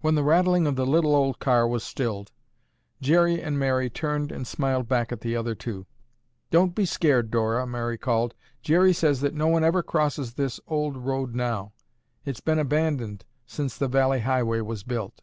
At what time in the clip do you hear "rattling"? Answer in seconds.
0.22-0.68